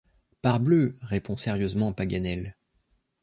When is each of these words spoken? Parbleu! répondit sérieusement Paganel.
Parbleu! 0.41 0.95
répondit 1.03 1.43
sérieusement 1.43 1.93
Paganel. 1.93 2.55